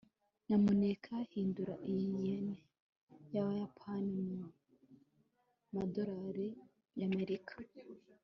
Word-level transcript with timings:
nyamuneka 0.45 1.13
hindura 1.31 1.73
iyi 1.91 2.09
yen 2.27 2.47
yayapani 3.35 4.21
mumadolari 4.27 6.47
ya 6.99 7.05
amerika 7.11 7.53